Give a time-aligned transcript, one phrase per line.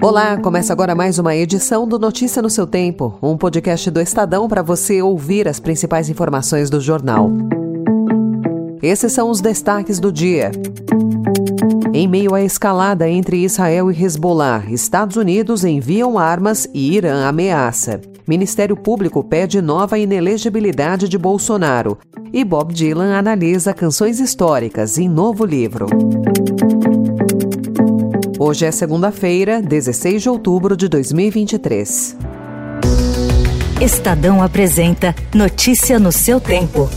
[0.00, 4.46] Olá, começa agora mais uma edição do Notícia no seu Tempo, um podcast do Estadão
[4.46, 7.32] para você ouvir as principais informações do jornal.
[8.80, 10.52] Esses são os destaques do dia.
[11.92, 18.00] Em meio à escalada entre Israel e Hezbollah, Estados Unidos enviam armas e Irã ameaça.
[18.24, 21.98] Ministério Público pede nova inelegibilidade de Bolsonaro.
[22.32, 25.86] E Bob Dylan analisa canções históricas em novo livro.
[28.40, 32.16] Hoje é segunda-feira, 16 de outubro de 2023.
[33.82, 36.88] Estadão apresenta Notícia no seu tempo.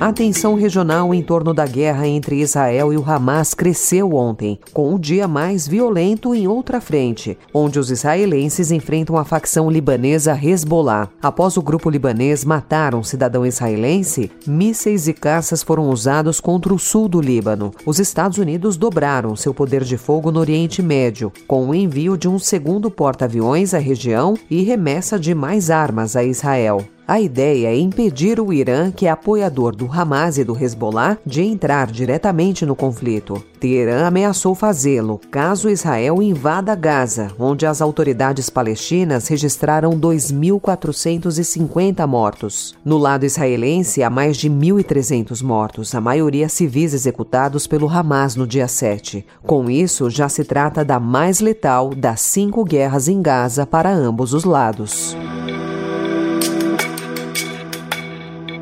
[0.00, 4.94] A tensão regional em torno da guerra entre Israel e o Hamas cresceu ontem, com
[4.94, 11.10] o dia mais violento em outra frente, onde os israelenses enfrentam a facção libanesa Hezbollah.
[11.20, 16.78] Após o grupo libanês matar um cidadão israelense, mísseis e caças foram usados contra o
[16.78, 17.70] sul do Líbano.
[17.84, 22.26] Os Estados Unidos dobraram seu poder de fogo no Oriente Médio, com o envio de
[22.26, 26.86] um segundo porta-aviões à região e remessa de mais armas a Israel.
[27.10, 31.42] A ideia é impedir o Irã, que é apoiador do Hamas e do Hezbollah, de
[31.42, 33.42] entrar diretamente no conflito.
[33.58, 42.76] Teherã ameaçou fazê-lo caso Israel invada Gaza, onde as autoridades palestinas registraram 2.450 mortos.
[42.84, 48.46] No lado israelense, há mais de 1.300 mortos, a maioria civis executados pelo Hamas no
[48.46, 49.26] dia 7.
[49.42, 54.32] Com isso, já se trata da mais letal das cinco guerras em Gaza para ambos
[54.32, 55.16] os lados.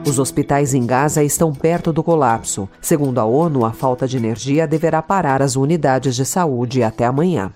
[0.09, 2.67] Os hospitais em Gaza estão perto do colapso.
[2.81, 7.53] Segundo a ONU, a falta de energia deverá parar as unidades de saúde até amanhã.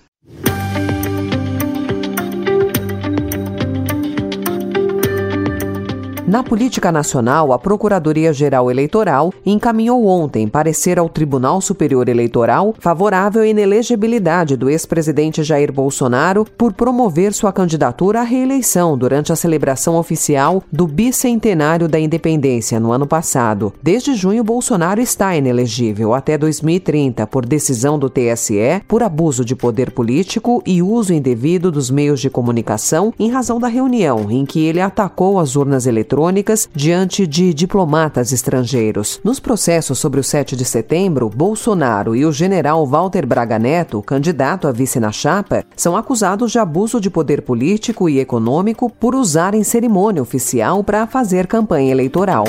[6.32, 13.46] Na política nacional, a Procuradoria-Geral Eleitoral encaminhou ontem parecer ao Tribunal Superior Eleitoral favorável à
[13.46, 20.64] inelegibilidade do ex-presidente Jair Bolsonaro por promover sua candidatura à reeleição durante a celebração oficial
[20.72, 23.70] do bicentenário da independência no ano passado.
[23.82, 29.90] Desde junho, Bolsonaro está inelegível até 2030 por decisão do TSE por abuso de poder
[29.90, 34.80] político e uso indevido dos meios de comunicação em razão da reunião em que ele
[34.80, 39.20] atacou as urnas eletrônicas eletrônicas diante de diplomatas estrangeiros.
[39.24, 44.68] Nos processos sobre o 7 de setembro, Bolsonaro e o general Walter Braga Neto, candidato
[44.68, 49.64] a vice na chapa, são acusados de abuso de poder político e econômico por usarem
[49.64, 52.44] cerimônia oficial para fazer campanha eleitoral.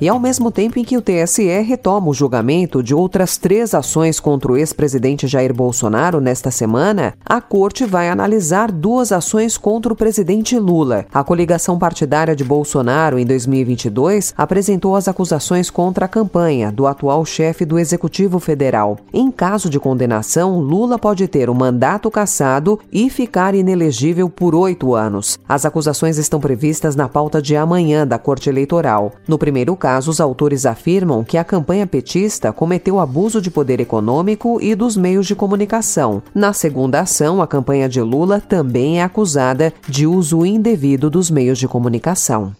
[0.00, 4.20] E ao mesmo tempo em que o TSE retoma o julgamento de outras três ações
[4.20, 9.96] contra o ex-presidente Jair Bolsonaro nesta semana, a corte vai analisar duas ações contra o
[9.96, 11.06] presidente Lula.
[11.12, 17.24] A coligação partidária de Bolsonaro em 2022 apresentou as acusações contra a campanha do atual
[17.24, 18.98] chefe do Executivo Federal.
[19.12, 24.94] Em caso de condenação, Lula pode ter o mandato cassado e ficar inelegível por oito
[24.94, 25.38] anos.
[25.48, 29.12] As acusações estão previstas na pauta de amanhã da Corte Eleitoral.
[29.26, 33.80] No primeiro caso, caso, os autores afirmam que a campanha petista cometeu abuso de poder
[33.80, 36.22] econômico e dos meios de comunicação.
[36.34, 41.58] Na segunda ação, a campanha de Lula também é acusada de uso indevido dos meios
[41.58, 42.52] de comunicação.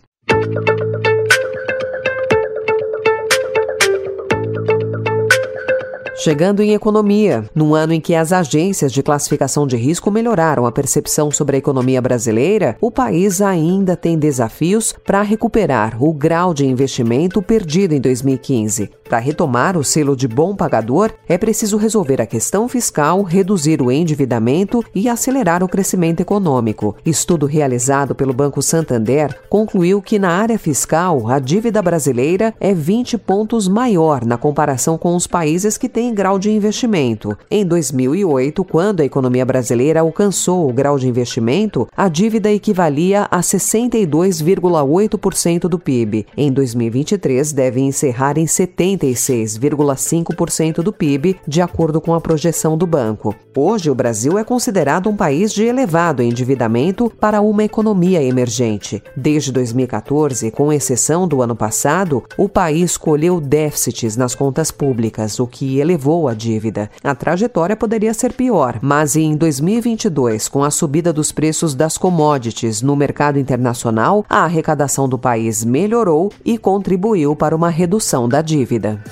[6.21, 10.73] Chegando em economia, num ano em que as agências de classificação de risco melhoraram a
[10.73, 16.67] percepção sobre a economia brasileira, o país ainda tem desafios para recuperar o grau de
[16.67, 18.91] investimento perdido em 2015.
[19.09, 23.91] Para retomar o selo de bom pagador, é preciso resolver a questão fiscal, reduzir o
[23.91, 26.97] endividamento e acelerar o crescimento econômico.
[27.07, 33.17] Estudo realizado pelo Banco Santander concluiu que na área fiscal a dívida brasileira é 20
[33.19, 37.37] pontos maior na comparação com os países que têm em grau de investimento.
[37.51, 43.41] Em 2008, quando a economia brasileira alcançou o grau de investimento, a dívida equivalia a
[43.41, 46.27] 62,8% do PIB.
[46.37, 53.35] Em 2023, deve encerrar em 76,5% do PIB, de acordo com a projeção do banco.
[53.55, 59.03] Hoje, o Brasil é considerado um país de elevado endividamento para uma economia emergente.
[59.17, 65.47] Desde 2014, com exceção do ano passado, o país colheu déficits nas contas públicas, o
[65.47, 66.89] que elevou elevou a dívida.
[67.03, 72.81] A trajetória poderia ser pior, mas em 2022, com a subida dos preços das commodities
[72.81, 79.03] no mercado internacional, a arrecadação do país melhorou e contribuiu para uma redução da dívida.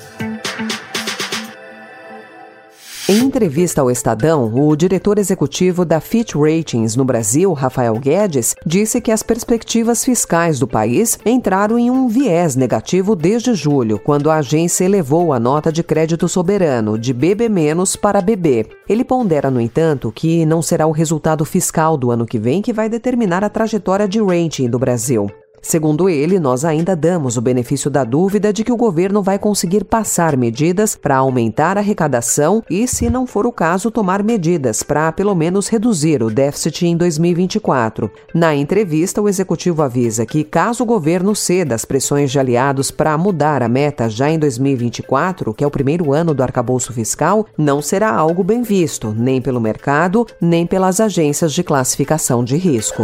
[3.09, 8.99] Em entrevista ao Estadão, o diretor executivo da Fitch Ratings no Brasil, Rafael Guedes, disse
[8.99, 14.39] que as perspectivas fiscais do país entraram em um viés negativo desde julho, quando a
[14.39, 17.47] agência elevou a nota de crédito soberano de BB-
[18.01, 18.65] para BB.
[18.89, 22.73] Ele pondera, no entanto, que não será o resultado fiscal do ano que vem que
[22.73, 25.31] vai determinar a trajetória de rating do Brasil.
[25.67, 29.83] Segundo ele, nós ainda damos o benefício da dúvida de que o governo vai conseguir
[29.83, 35.11] passar medidas para aumentar a arrecadação e, se não for o caso, tomar medidas para
[35.11, 38.09] pelo menos reduzir o déficit em 2024.
[38.33, 43.17] Na entrevista, o executivo avisa que, caso o governo ceda às pressões de aliados para
[43.17, 47.81] mudar a meta já em 2024, que é o primeiro ano do arcabouço fiscal, não
[47.81, 53.03] será algo bem visto, nem pelo mercado, nem pelas agências de classificação de risco.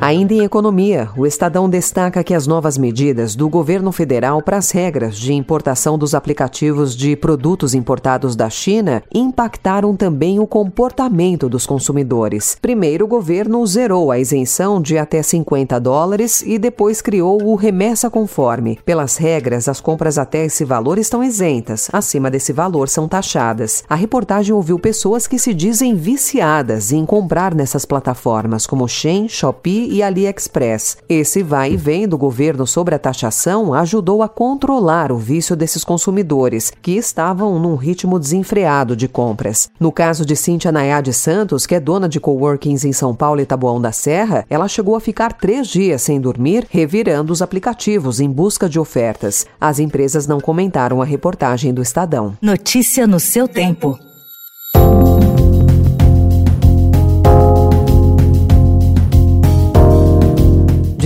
[0.00, 4.70] Ainda em economia, o Estadão destaca que as novas medidas do governo federal para as
[4.70, 11.66] regras de importação dos aplicativos de produtos importados da China impactaram também o comportamento dos
[11.66, 12.56] consumidores.
[12.62, 18.08] Primeiro, o governo zerou a isenção de até 50 dólares e depois criou o remessa
[18.08, 18.78] conforme.
[18.84, 23.82] Pelas regras, as compras até esse valor estão isentas, acima desse valor são taxadas.
[23.88, 29.87] A reportagem ouviu pessoas que se dizem viciadas em comprar nessas plataformas como Shein, Shopee
[29.88, 30.98] e AliExpress.
[31.08, 35.84] Esse vai e vem do governo sobre a taxação ajudou a controlar o vício desses
[35.84, 39.70] consumidores, que estavam num ritmo desenfreado de compras.
[39.78, 43.46] No caso de Cíntia Nayade Santos, que é dona de coworkings em São Paulo e
[43.46, 48.30] Taboão da Serra, ela chegou a ficar três dias sem dormir, revirando os aplicativos em
[48.30, 49.46] busca de ofertas.
[49.60, 52.36] As empresas não comentaram a reportagem do Estadão.
[52.40, 54.07] Notícia no seu tempo.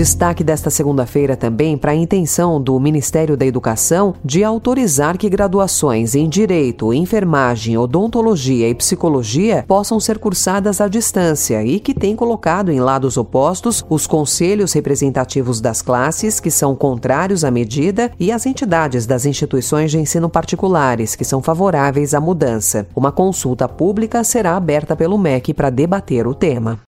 [0.03, 6.17] Destaque desta segunda-feira também para a intenção do Ministério da Educação de autorizar que graduações
[6.17, 12.73] em Direito, Enfermagem, Odontologia e Psicologia possam ser cursadas à distância e que tem colocado
[12.73, 18.45] em lados opostos os conselhos representativos das classes, que são contrários à medida, e as
[18.45, 22.89] entidades das instituições de ensino particulares, que são favoráveis à mudança.
[22.97, 26.81] Uma consulta pública será aberta pelo MEC para debater o tema.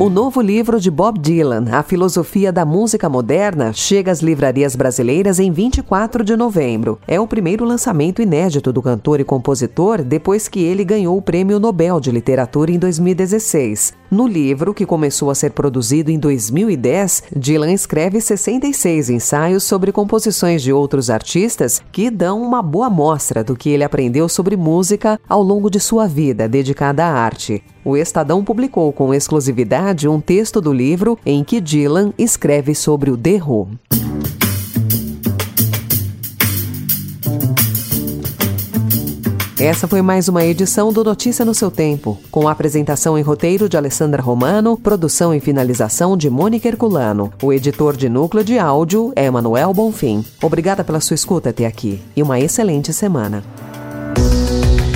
[0.00, 5.40] O novo livro de Bob Dylan, A Filosofia da Música Moderna, chega às livrarias brasileiras
[5.40, 7.00] em 24 de novembro.
[7.04, 11.58] É o primeiro lançamento inédito do cantor e compositor depois que ele ganhou o Prêmio
[11.58, 13.92] Nobel de Literatura em 2016.
[14.08, 20.62] No livro, que começou a ser produzido em 2010, Dylan escreve 66 ensaios sobre composições
[20.62, 25.42] de outros artistas que dão uma boa mostra do que ele aprendeu sobre música ao
[25.42, 27.64] longo de sua vida dedicada à arte.
[27.84, 33.14] O Estadão publicou com exclusividade um texto do livro em que Dylan escreve sobre o
[33.16, 33.68] Who.
[39.60, 43.68] Essa foi mais uma edição do Notícia no seu tempo, com a apresentação em roteiro
[43.68, 47.32] de Alessandra Romano, produção e finalização de Mônica Herculano.
[47.42, 50.24] O editor de núcleo de áudio é Manuel Bonfim.
[50.40, 53.42] Obrigada pela sua escuta até aqui e uma excelente semana.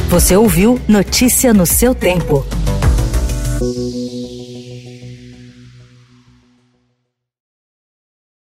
[0.08, 2.44] Você ouviu Notícia no seu tempo.